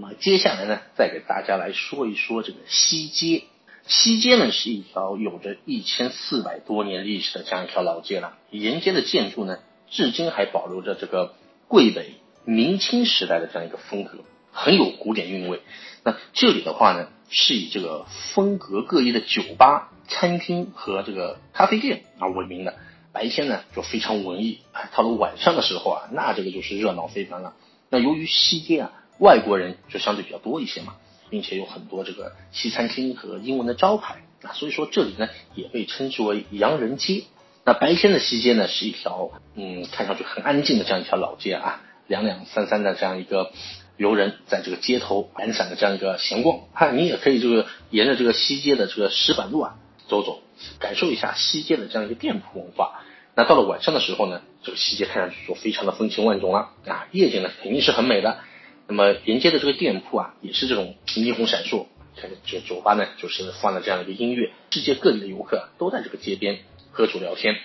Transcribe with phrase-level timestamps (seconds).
[0.00, 3.42] 那么接下来呢，再给大家来说一说这个西街。
[3.86, 8.38] 西街呢是一条有着一千四百多年历史的这样一条老街了。
[8.50, 9.58] 沿街的建筑呢，
[9.90, 11.34] 至今还保留着这个
[11.68, 12.14] 桂北
[12.46, 14.20] 明清时代的这样一个风格，
[14.52, 15.60] 很有古典韵味。
[16.02, 22.74] 那这里的话呢，是以这个风格各异的酒吧、餐厅和这个咖啡店而闻名的。
[23.12, 24.60] 白天呢就非常文艺，
[24.96, 27.54] 到了晚上的时候啊，那这个就是热闹非凡了。
[27.90, 30.96] 那由于西街啊，外国人就相对比较多一些嘛。
[31.32, 37.22] 并且有很多这个西餐厅和英文的招牌啊，所以说这里呢也被称之为洋人街。
[37.64, 43.52] 那白天的西街呢是一条嗯看上去很安静的这样一条老街啊，两两三三的这样一个
[43.96, 49.76] 游人在这个街头懒散的这样一个闲逛啊，你也可以这个沿着这个西街的这个石板路啊
[50.08, 50.42] 走走，
[50.80, 53.04] 感受一下西街的这样一个店铺文化。
[53.36, 58.38] 那到了晚上的时候呢，这个西街看上去就非常的风情万种了啊，夜景呢肯定是很美的。
[58.90, 61.86] 那么沿街的这个店铺啊，也是这种霓虹闪烁。
[62.16, 66.58] 看这酒吧呢，就是放了这样一个音乐，世界各地的游客都在这个街边
[66.90, 67.56] 喝酒聊天。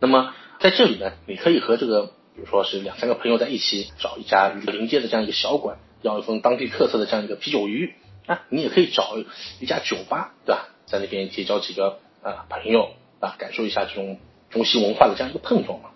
[0.00, 7.92] 那么在这里呢，你可以和这个，比如说是两三个朋友在一起，找一家临街的这样一个小馆，要一份当地特色的这样一个啤酒鱼
[8.24, 8.46] 啊。
[8.48, 9.18] 你也可以找
[9.60, 10.70] 一家酒吧，对吧？
[10.86, 15.90] 在那边结交几个啊朋友啊，感受一下这种中西文化的这样一个碰撞嘛。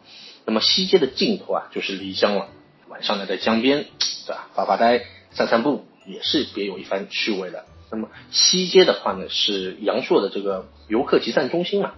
[0.44, 2.48] 那么西街的尽头啊，就是漓江了。
[3.04, 3.86] 上来，在江边。
[4.26, 4.48] 对吧？
[4.54, 7.66] 发发呆、散散步也是别有一番趣味的。
[7.92, 11.92] 那么西街的话呢，是阳朔的这个游客集散中心嘛，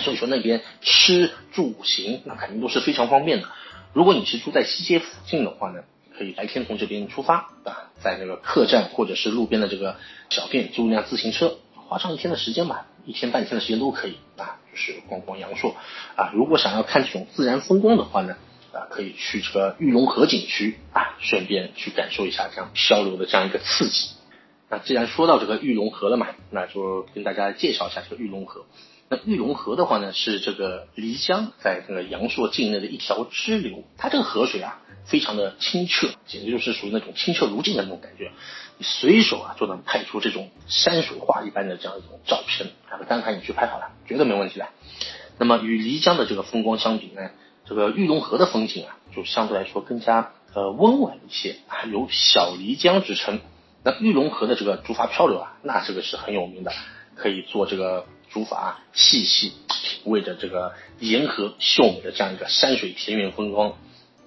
[0.00, 3.48] 所以说那边吃住行那肯定都是非常方便的。
[3.92, 5.84] 如果你是住在西街附近的话呢，
[6.18, 9.94] 可以白天从这边出发啊，在那个客栈或者是路边的这个
[10.30, 15.76] 小店租一辆自行车，花上一天的时间吧，一天半天的时间都可以啊，就是逛逛阳朔
[16.16, 16.32] 啊。
[16.34, 18.34] 如果想要看这种自然风光的话呢？
[18.78, 24.10] 啊，可以去这个玉龙河景区啊，顺便去感受一下这样漂流的这样一个刺激。
[24.70, 28.66] 那既然说到这个玉龙河了嘛，那就跟大家介绍一下这个玉龙河。
[29.08, 33.84] 那玉龙河的话呢，是这个漓江在这个阳朔境内的一条支流。
[33.96, 38.30] 它这个河水啊，非常的清澈，简直就是属于那种清澈如镜的那种感觉。
[38.76, 44.68] 你随手啊就能拍出这种山水画一般的这样一种照片，啊单反你去拍好了，绝对没问题的。
[45.38, 47.30] 那么与漓江的这个风光相比呢？
[47.68, 53.40] 这个玉龙河的风景啊，就相对来说更加呃温婉一些啊，有小漓江之称。
[53.84, 56.72] 那玉龙河的这个竹筏漂流啊，那这个是很有名的，
[57.14, 63.74] 可以坐这个竹筏细细品味着这个沿河秀美的这样一个山水田园风光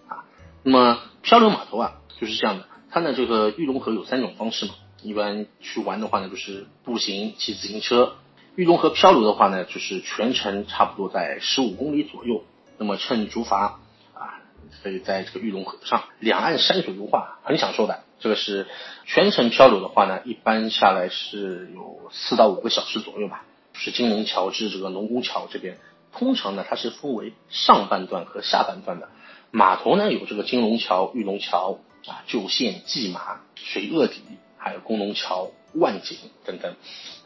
[0.07, 0.23] 啊。
[0.61, 8.17] 那么漂流码头啊就是这样的，它呢这个玉龙河有三种方式嘛，一般去玩的话呢就是步行、骑自行车。
[8.55, 12.43] 玉龙河漂流的话呢，就是全程差不多在十五公里左右。
[12.81, 13.73] 那么乘竹筏
[14.15, 14.41] 啊，
[14.81, 17.99] 可以在这个玉龙河上，两岸山水如画，很享受的。
[18.19, 18.65] 这个是
[19.05, 23.45] 全程漂流的话呢，一般下来是有四到五个小时左右吧。
[23.73, 25.77] 是金龙桥至这个龙宫桥这边，
[26.11, 29.09] 通常呢它是分为上半段和下半段的。
[29.51, 31.77] 码头呢有这个金龙桥、玉龙桥
[32.07, 34.23] 啊、旧县、蓟马、水鳄底，
[34.57, 36.73] 还有工农桥、万景等等。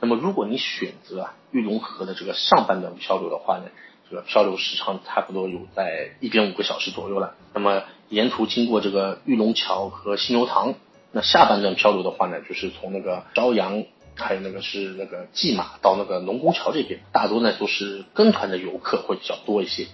[0.02, 3.70] 那么如果你选择啊玉龙河的这个上半段漂流的话呢？
[4.10, 7.36] 这个漂流时长差不多有在一点五个小时左右了。
[7.54, 10.76] 那么沿途经过这个玉龙桥和犀牛塘，
[11.12, 13.84] 那下半段漂流的话呢，就是从那个朝阳，
[14.16, 19.88] 还有那个是那个蓟马到那个农工桥这边，大多呢都是跟团的游客会比较多一些。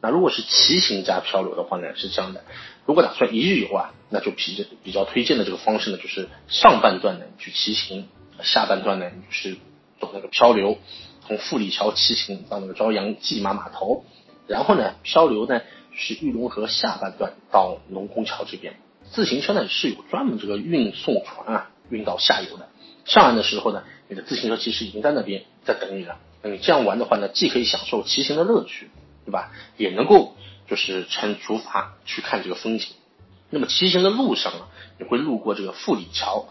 [0.00, 2.44] 那如果是骑行加漂流的话呢，是这样的：
[2.84, 8.08] 如果打算一日游啊，那就比较比较推荐的这个方式呢，就是上半段呢去骑行，
[8.42, 9.56] 下半段呢就是
[10.00, 10.76] 走那个漂流。
[11.26, 14.04] 从富里桥骑行到那个朝阳蓟马码头，
[14.46, 15.62] 然后呢漂流呢
[15.92, 18.76] 是玉龙河下半段到龙宫桥这边。
[19.10, 22.68] 自行车呢是有专门这个运送船啊运到下游的。
[23.04, 26.18] 上岸的时候呢，你的自行车其实已经在那边在等你了。
[26.42, 28.90] 那你这样玩的话呢，既可以享受骑行的乐趣，
[29.24, 29.52] 对吧？
[29.76, 30.34] 也能够
[30.68, 32.88] 就是乘竹筏去看这个风景。
[33.50, 34.68] 那么骑行的路上啊，
[34.98, 36.48] 你会路过这个富里桥。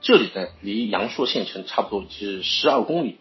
[0.00, 3.18] 这里呢，离阳朔县城差不多是十二公里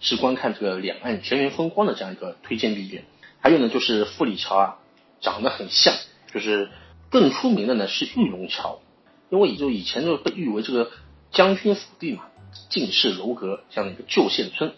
[0.00, 3.04] 是观看这个两岸田园风光的这样一个推荐地点。
[3.40, 4.78] 还有呢，就是富里桥啊，
[5.20, 5.94] 长得很像，
[6.32, 6.70] 就是
[7.10, 8.80] 更出名的呢是玉龙桥，
[9.30, 10.90] 因为就以前就被誉为这个
[11.30, 12.26] 将军府地嘛，
[12.68, 14.74] 进士楼阁这样的一个旧县村，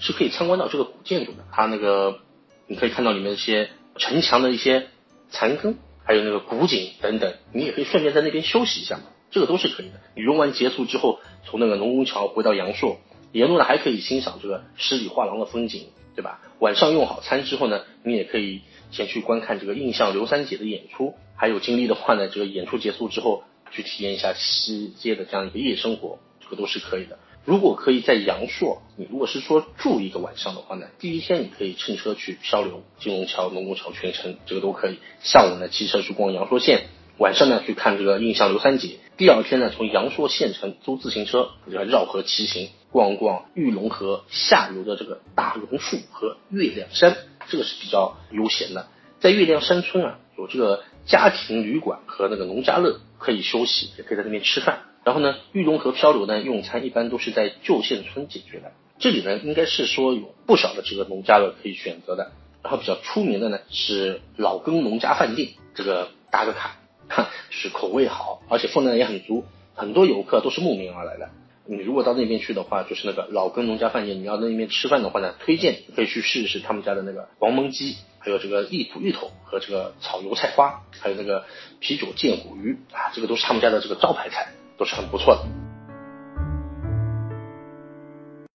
[0.00, 1.44] 是可以参观到这个古建筑的。
[1.52, 2.20] 它那个
[2.66, 4.88] 你可以看到里面一些城墙的一些
[5.30, 9.04] 残根，还有那个古井等等，你也可以顺便在那边休息一下嘛。
[9.30, 10.00] 这个都是可以的。
[10.16, 12.98] 你游玩结束之后，从那个农工桥回到阳朔，
[13.32, 16.40] 沿路呢还可以欣赏这个十里画廊的风景，对吧？
[16.58, 21.14] 晚上用好餐之后呢，你也可以前去观看这个印象刘三姐的演出。
[21.36, 27.18] 还有精力的话呢，这个演出结束之后，去体验一下西街的这样一个夜生活，这个都是可以的。
[27.44, 34.98] 如果可以在阳朔，你如果是说住一个晚上的话呢，第一天你可以乘车去漂流金龙桥、龙宫桥全程，这个都可以。
[35.20, 36.86] 下午呢，骑车去逛阳朔县，
[37.18, 38.98] 晚上呢去看这个印象刘三姐。
[39.18, 47.16] 第二天呢，从阳朔县城租自行车，这个绕河骑行，逛逛玉龙河下游的这个大榕树和月亮山，
[47.48, 48.86] 这个是比较悠闲的。
[49.18, 54.82] 在月亮山村啊，有这个家庭旅馆和那个农家乐可以休息，也可以在那边吃饭。
[55.02, 58.70] 然后呢，玉龙河漂流呢，用餐一般都是在旧县村解决的。
[59.00, 62.30] 这里呢，应该是说有不少的这个农家乐可以选择的。
[62.62, 66.76] 然后比较出名的呢是老耕农家饭店，这个打个卡，
[67.08, 69.44] 哈， 就是口味好，而且分量也很足，
[69.74, 71.30] 很多游客都是慕名而来的。
[71.66, 81.44] 你如果到那边去的话，就是那个老根农家饭店，你要在那边吃饭的话呢，推荐可以去试一试他们家的那个黄焖鸡，还有这个荔浦芋头和这个炒油菜花，还有那个
[81.80, 84.48] 啤酒剑骨鱼啊，这个都是他们家的这个招牌菜。
[84.78, 85.57] 都是很不错的。